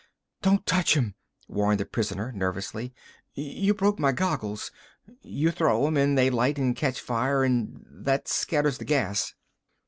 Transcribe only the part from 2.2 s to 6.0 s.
nervously. "You broke my goggles. You throw 'em,